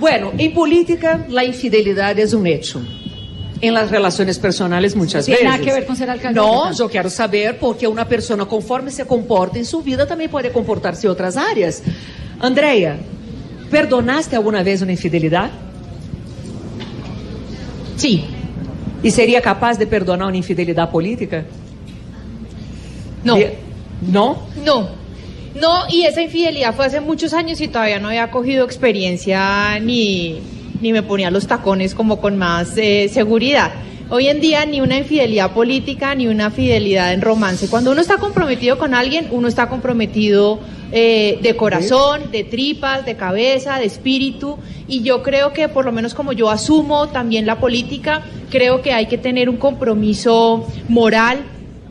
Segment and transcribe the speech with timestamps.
[0.00, 2.80] Bueno, en política la infidelidad es un hecho.
[3.60, 5.52] En las relaciones personales muchas ¿Tiene veces.
[5.52, 6.40] nada que ver con ser alcalde?
[6.40, 10.50] No, yo quiero saber porque una persona conforme se comporta en su vida también puede
[10.50, 11.82] comportarse en otras áreas.
[12.40, 12.98] Andrea,
[13.70, 15.50] ¿perdonaste alguna vez una infidelidad?
[17.96, 18.24] Sí.
[19.02, 21.44] ¿Y sería capaz de perdonar una infidelidad política?
[23.24, 23.36] No.
[23.36, 23.58] De-
[24.10, 24.38] ¿No?
[24.64, 24.88] No.
[25.54, 30.38] No, y esa infidelidad fue hace muchos años y todavía no había cogido experiencia ni,
[30.80, 33.72] ni me ponía los tacones como con más eh, seguridad.
[34.12, 37.68] Hoy en día ni una infidelidad política ni una fidelidad en romance.
[37.68, 40.58] Cuando uno está comprometido con alguien, uno está comprometido
[40.90, 44.56] eh, de corazón, de tripas, de cabeza, de espíritu.
[44.88, 48.92] Y yo creo que por lo menos como yo asumo también la política, creo que
[48.92, 51.38] hay que tener un compromiso moral,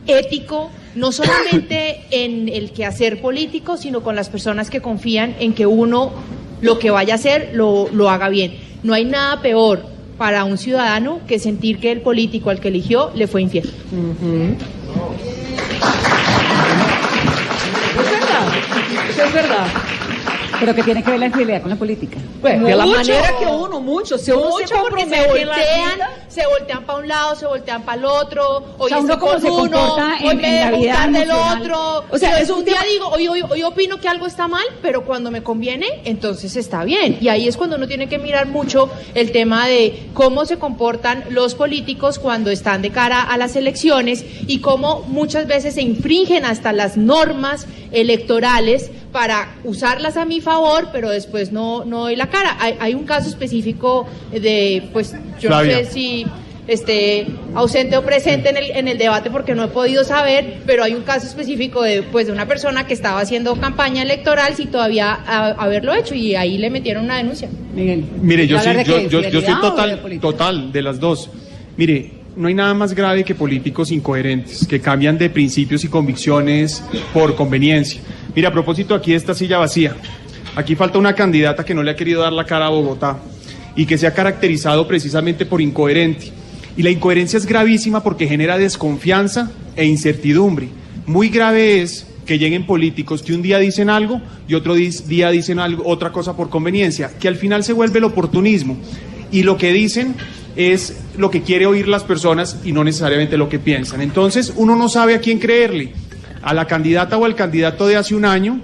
[0.06, 5.66] ético, no solamente en el quehacer político, sino con las personas que confían en que
[5.66, 6.12] uno
[6.60, 8.54] lo que vaya a hacer lo, lo haga bien.
[8.82, 9.84] No hay nada peor
[10.18, 13.70] para un ciudadano que sentir que el político al que eligió le fue infiel.
[17.98, 19.26] Es verdad.
[19.26, 19.66] Es verdad.
[20.60, 22.18] Pero que tiene que ver la infidelidad con la política.
[22.40, 22.96] Bueno, de la Mucho.
[22.98, 26.84] manera que uno, mucho, se uno se Mucho porque se en la voltean, se voltean
[26.84, 30.44] para un lado, se voltean para el otro, hoy sea, uno con se comporta en-
[30.44, 32.04] en la vida del otro.
[32.10, 34.64] O sea, Pero es un día digo, hoy, hoy, hoy opino que algo está mal,
[34.82, 37.18] pero cuando me conviene, entonces está bien.
[37.20, 41.24] Y ahí es cuando uno tiene que mirar mucho el tema de cómo se comportan
[41.30, 46.44] los políticos cuando están de cara a las elecciones y cómo muchas veces se infringen
[46.44, 52.28] hasta las normas electorales para usarlas a mi favor, pero después no, no doy la
[52.28, 52.56] cara.
[52.60, 55.78] Hay, hay un caso específico de, pues, yo Flavia.
[55.78, 56.26] no sé si
[56.68, 60.84] esté ausente o presente en el, en el debate porque no he podido saber, pero
[60.84, 64.70] hay un caso específico de, pues, de una persona que estaba haciendo campaña electoral sin
[64.70, 67.48] todavía a- haberlo hecho y ahí le metieron una denuncia.
[67.74, 68.04] Miguel.
[68.22, 70.20] Mire, yo sí, ¿Hablar de yo, de total, política?
[70.28, 71.28] total de las dos.
[71.76, 76.84] Mire, no hay nada más grave que políticos incoherentes, que cambian de principios y convicciones
[77.12, 78.00] por conveniencia.
[78.34, 79.96] Mire, a propósito aquí esta silla vacía,
[80.54, 83.18] aquí falta una candidata que no le ha querido dar la cara a Bogotá
[83.74, 86.32] y que se ha caracterizado precisamente por incoherente.
[86.76, 90.68] Y la incoherencia es gravísima porque genera desconfianza e incertidumbre.
[91.06, 95.58] Muy grave es que lleguen políticos que un día dicen algo y otro día dicen
[95.84, 98.76] otra cosa por conveniencia, que al final se vuelve el oportunismo.
[99.32, 100.14] Y lo que dicen
[100.54, 104.00] es lo que quiere oír las personas y no necesariamente lo que piensan.
[104.00, 105.92] Entonces uno no sabe a quién creerle,
[106.42, 108.60] a la candidata o al candidato de hace un año,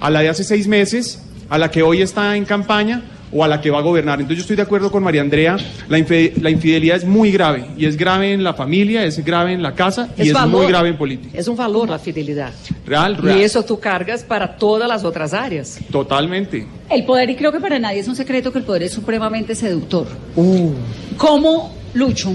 [0.00, 3.48] a la de hace seis meses, a la que hoy está en campaña o a
[3.48, 4.20] la que va a gobernar.
[4.20, 5.56] Entonces yo estoy de acuerdo con María Andrea,
[5.88, 9.74] la, infidelidad es muy grave y es grave en la familia, es grave en la
[9.74, 11.38] casa y es, muy grave en política.
[11.38, 12.52] Es un valor la fidelidad.
[12.86, 13.38] Real, real.
[13.38, 15.78] Y eso tú cargas para todas las otras áreas.
[15.90, 16.66] Totalmente.
[16.88, 19.54] El poder, y creo que para nadie es un secreto que el poder es supremamente
[19.54, 20.06] seductor.
[20.36, 20.72] Uh.
[21.16, 22.34] ¿Cómo, Lucho,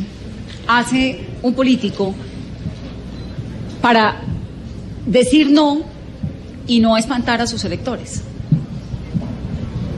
[0.68, 2.14] hace un político
[3.82, 4.23] para
[5.06, 5.82] decir no
[6.68, 8.24] y no espantar a sus electores?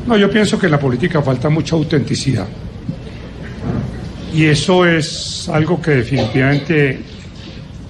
[0.08, 2.48] No, yo pienso que en la política falta mucha autenticidad.
[4.34, 7.00] Y eso es algo que definitivamente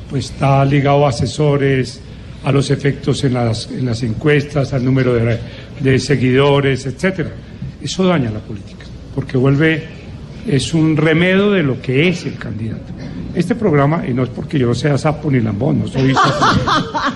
[0.09, 1.99] pues, está ligado a asesores,
[2.43, 5.39] a los efectos en las, en las encuestas, al número de,
[5.79, 7.31] de seguidores, etcétera.
[7.81, 9.83] Eso daña la política, porque vuelve,
[10.47, 12.93] es un remedio de lo que es el candidato.
[13.35, 16.45] Este programa, y no es porque yo no sea sapo ni lambón, no soy sapo,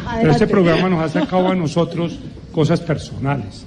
[0.19, 2.19] pero este programa nos ha sacado a nosotros
[2.51, 3.65] cosas personales.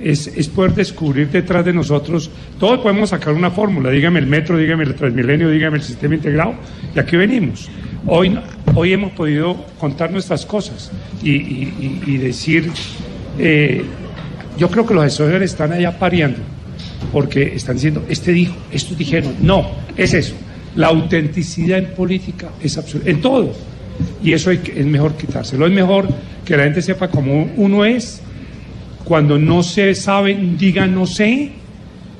[0.00, 4.56] Es, es poder descubrir detrás de nosotros, todos podemos sacar una fórmula, dígame el metro,
[4.56, 6.54] dígame el transmilenio, dígame el sistema integrado,
[6.96, 7.68] y aquí venimos.
[8.06, 8.38] Hoy,
[8.74, 10.90] hoy hemos podido contar nuestras cosas
[11.22, 12.70] y, y- y- decir,
[13.38, 13.84] eh,
[14.56, 16.38] yo creo que los asesores están allá pareando,
[17.12, 19.66] porque están diciendo, este dijo, estos dijeron, no,
[19.98, 20.34] es eso.
[20.76, 23.52] La autenticidad en política es absoluta, en todo.
[24.22, 25.66] Y eso hay que- es mejor quitárselo.
[25.66, 26.08] Es mejor
[26.44, 28.22] que la gente sepa cómo uno es,
[29.04, 31.50] cuando no se sabe, diga no sé,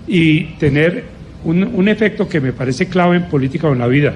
[0.06, 1.04] y tener
[1.44, 4.14] un, un efecto que me parece clave en política o en la vida.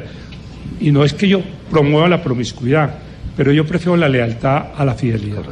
[0.80, 1.40] Y no es que yo
[1.70, 2.94] promueva la promiscuidad,
[3.36, 5.42] pero yo prefiero la lealtad a la fidelidad.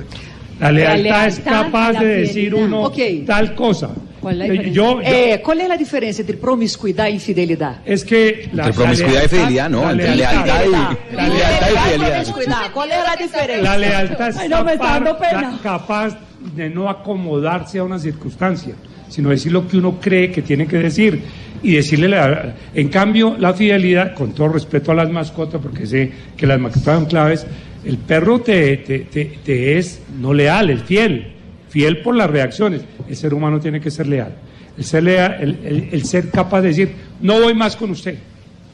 [0.61, 2.82] La lealtad, es lealtad capaz de decir uno
[3.26, 3.90] tal cosa.
[4.22, 4.72] ¿Cuál es la Eh, diferencia?
[4.82, 7.76] yo, yo- Eh, ¿Cuál es la diferencia entre promiscuidad y infidelidad?
[7.84, 11.16] es que la, Entre promiscuidad la y fidelidad, no, entre lealtad y- la lealtad y
[11.19, 12.22] lealtad- fidelidad.
[12.24, 13.62] Promiscuidad, ¿Cuál es la diferencia?
[13.62, 15.40] La lealtad es Ay, no, me está capaz, dando pena.
[15.50, 16.19] la- capaz
[16.54, 18.74] de no acomodarse a una circunstancia,
[19.08, 21.20] sino decir lo que uno cree que tiene que decir
[21.62, 22.54] y decirle la...
[22.75, 26.94] En cambio, la fidelidad, con todo respeto a las mascotas, porque sé que las mascotas
[26.94, 27.46] son claves,
[27.84, 31.32] el perro te, te, te- te es no leal, es fiel.
[31.72, 32.82] Fiel por las reacciones.
[33.08, 34.34] El ser humano tiene que ser leal.
[34.76, 36.92] El ser, leal, el, el- el ser capaz de decir,
[37.22, 38.16] no voy más con usted,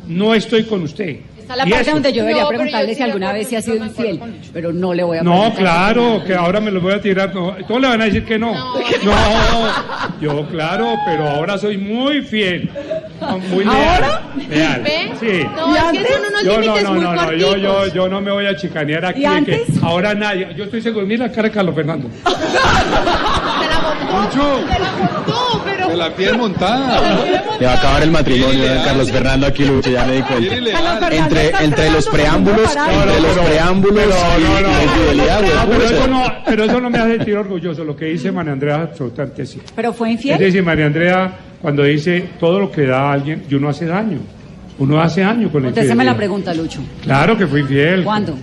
[0.08, 1.20] no estoy con usted.
[1.48, 3.48] Está la Y parte eso- donde yo debería No, yo preguntarle estoy si alguna vez
[3.48, 4.20] se ha sido infiel,
[4.52, 7.34] pero no le voy a No, claro, que ahora me lo voy a tirar.
[7.34, 8.52] No, todos le van a decir que no.
[8.52, 8.74] No,
[10.20, 12.68] yo claro, pero ahora soy muy fiel.
[13.50, 13.76] Muy leal.
[13.76, 14.22] ¿Ahora?
[14.50, 14.82] Leal.
[15.18, 15.42] Sí.
[15.56, 18.08] No, es que son unos Yo no, límites no, muy no, no, yo, yo, yo
[18.10, 19.20] no me voy a chicanear aquí.
[19.20, 19.82] ¿Y de que antes?
[19.82, 20.48] ahora nadie.
[20.54, 21.06] Yo estoy seguro.
[21.06, 22.10] Mira la cara de Carlos Fernando.
[24.08, 25.96] Se la montó, se la montó, pero...
[25.96, 27.00] la piel montada.
[27.60, 30.55] Le va a acabar el matrimonio de Carlos Fernando aquí, Lucho, ya me di cuenta.
[31.10, 34.05] Entre, entre los preámbulos, entre los preámbulos
[34.38, 37.84] y la infidelidad, güey, No, pero, eso no, pero eso no me hace sentir orgulloso.
[37.84, 39.72] Lo que dice María Andrea es absolutamente cierto.
[39.76, 40.38] Pero fue Es infiel.
[40.38, 44.19] decir, María Andrea, cuando dice todo lo que da a alguien, y uno hace daño.
[44.78, 46.81] Uno hace daño con la Usted se me la pregunta, Lucho.
[47.02, 48.04] Claro que fui infiel.
[48.04, 48.34] ¿Cuándo?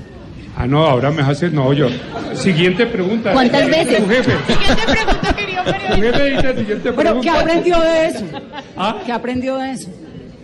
[0.57, 1.49] Ah, no, ahora me hace.
[1.49, 1.87] No, yo.
[2.33, 3.33] Siguiente pregunta.
[3.33, 3.97] ¿Cuántas veces?
[3.97, 4.31] Tu jefe.
[4.47, 7.39] Siguiente pregunta, querido Tu jefe dice siguiente Pero, ¿qué pregunta.
[7.41, 8.25] aprendió de eso?
[8.77, 9.89] Ah, ¿Qué aprendió de eso?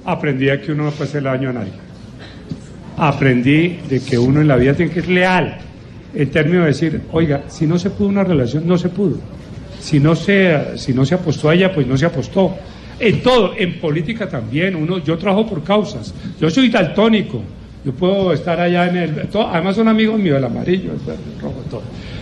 [0.03, 1.71] aprendí a que uno no puede hacerle daño a nadie.
[2.97, 5.57] Aprendí de que uno en la vida tiene que ser leal.
[6.13, 9.17] En términos de decir, oiga, si no se pudo una relación, no se pudo.
[9.79, 12.55] Si no se, si no se apostó a ella, pues no se apostó.
[12.99, 14.75] En todo, en política también.
[14.75, 16.13] Uno, yo trabajo por causas.
[16.39, 17.41] Yo soy daltónico.
[17.83, 19.29] Yo puedo estar allá en el.
[19.33, 21.81] además, son amigos míos, el amarillo, el verde, el rojo, todo.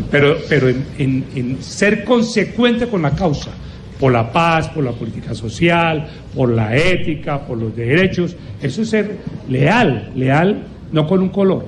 [0.10, 3.52] Pero, pero en, en- en ser consecuente con la causa,
[4.00, 8.90] por la paz, por la política social, por la ética, por los derechos, eso es
[8.90, 9.18] ser
[9.50, 10.64] leal, leal
[10.94, 11.66] no con un color,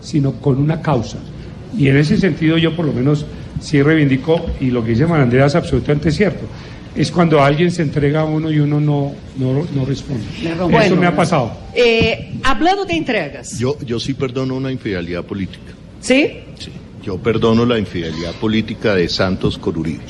[0.00, 1.18] sino con una causa.
[1.76, 3.26] Y en ese sentido, yo por lo menos
[3.60, 6.46] sí reivindico, y lo que dice María Andrea es absolutamente cierto.
[6.96, 10.24] Es cuando alguien se entrega a uno y uno no, no, no responde.
[10.42, 10.52] Le.
[10.86, 11.52] Eso me ha pasado.
[11.74, 15.72] Eh, hablando de entregas, Yo, yo sí perdono una infidelidad política.
[16.00, 16.38] ¿sí?
[16.58, 16.70] Sí.
[17.02, 20.02] Yo perdono la infidelidad política de Santos con Uribe.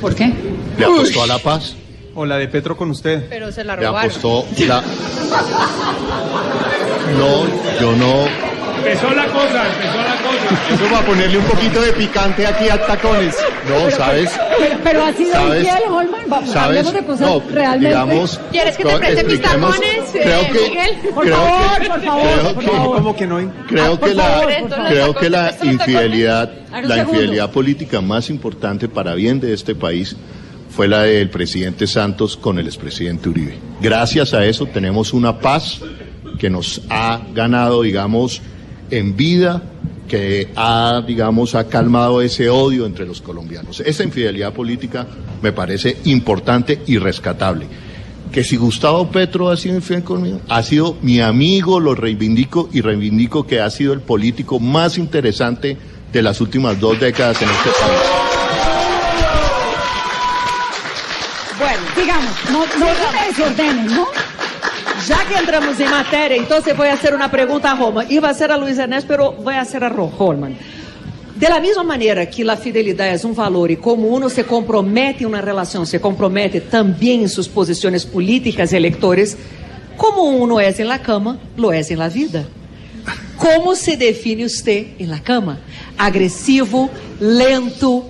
[0.00, 0.30] ¿Por qué?
[0.78, 1.74] Le apostó a la paz,
[2.14, 3.26] O la de Petro con usted.
[3.28, 4.10] Pero se la le robaron.
[4.10, 4.82] apostó la...
[7.18, 8.51] No, yo no...
[8.84, 10.74] Empezó la cosa, empezó la cosa.
[10.74, 13.36] Eso va a ponerle un poquito de picante aquí a tacones.
[13.68, 14.30] No, ¿sabes?
[14.58, 15.64] Pero, pero ha sido ¿Sabes?
[15.64, 16.20] infiel, Holman.
[16.26, 16.92] Vamos, ¿Sabes?
[16.92, 17.88] de cosas No, realmente.
[17.88, 18.40] digamos...
[18.50, 20.68] ¿Quieres que te preste mis tacones, eh, Creo que...
[20.68, 20.96] Miguel?
[21.14, 22.96] Por creo favor, que- por favor, creo por que- favor.
[22.96, 23.52] ¿Cómo que no?
[23.68, 24.86] Creo Ah, por que la, favor, por favor.
[24.88, 26.52] creo que la infidelidad,
[26.82, 30.16] la infidelidad política más importante para bien de este país
[30.74, 33.58] fue la del presidente Santos con el expresidente Uribe.
[33.80, 35.80] Gracias a eso tenemos una paz
[36.38, 38.40] que nos ha ganado, digamos,
[38.92, 39.62] en vida,
[40.06, 43.80] que ha, digamos, ha calmado ese odio entre los colombianos.
[43.80, 45.06] Esa infidelidad política
[45.40, 47.66] me parece importante y rescatable
[48.30, 52.80] que si Gustavo Petro ha sido infiel conmigo, ha sido mi amigo, lo reivindico y
[52.80, 55.76] reivindico que ha sido el político más interesante
[56.12, 58.00] de las últimas dos décadas en este país.
[61.58, 62.86] Bueno, digamos, no, no
[63.34, 64.06] se me ¿no?
[65.06, 68.04] Já que entramos em matéria, então você vai fazer uma pergunta a Roma.
[68.08, 70.56] E vai ser a Luiz Ernesto, pero vai a Ro- Holman.
[71.34, 75.24] De la mesma maneira que a fidelidade é um valor e como uno se compromete
[75.24, 79.36] em uma relação, se compromete também em suas posições políticas e eleitores,
[79.96, 82.46] como uno é em la cama, lo é em la vida.
[83.36, 85.58] Como se define você em la cama?
[85.98, 86.88] Agressivo,
[87.20, 88.04] lento,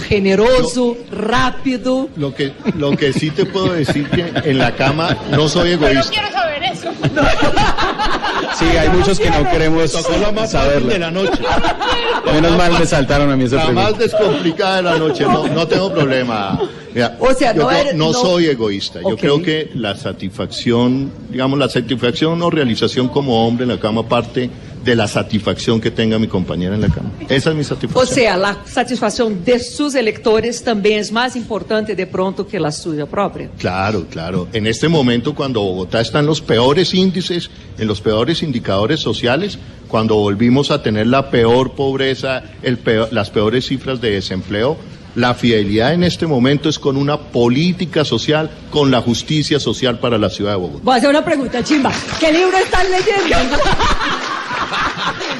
[0.00, 2.08] generoso, rápido.
[2.16, 5.88] Lo que, lo que sí te puedo decir que en la cama no soy Pero
[5.88, 6.10] egoísta.
[6.12, 6.90] quiero saber eso.
[8.58, 10.98] Sí, hay muchos que no queremos Tocó la más fácil de saberlo.
[10.98, 11.42] la noche.
[12.32, 15.66] Menos mal me saltaron a mí esa La más descomplicada de la noche, no, no
[15.66, 16.58] tengo problema.
[16.94, 19.00] Mira, O sea, yo no creo- eres- no no- soy egoísta.
[19.02, 24.06] Yo creo que la satisfacción, digamos, la satisfacción o realización como hombre en la cama
[24.08, 24.50] parte
[24.84, 27.10] de la satisfacción que tenga mi compañera en la cama.
[27.28, 28.14] Esa es mi satisfacción.
[28.14, 33.06] seja, a satisfação de seus eleitores também é mais importante de pronto que a sua
[33.06, 33.50] própria.
[33.58, 34.48] Claro, claro.
[34.52, 39.58] En este momento, cuando Bogotá está en los peores índices, en los peores indicadores sociales,
[39.88, 44.76] cuando volvimos a tener la peor pobreza, el peor- las peores cifras de desempleo,
[45.14, 50.16] la fidelidad en este momento es con una política social, con la justicia social para
[50.16, 50.80] la ciudad de Bogotá.
[50.82, 51.92] Voy a hacer una pregunta, chimba.
[52.18, 53.56] ¿Qué libro están leyendo?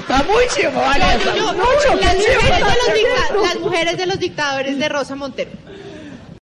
[0.09, 1.19] Tá muito, olha.
[1.19, 2.97] Yo, yo, Mucho, las, qué mujeres de los chivo.
[2.97, 5.51] dicta- las mujeres de los dictadores de Rosa Montero.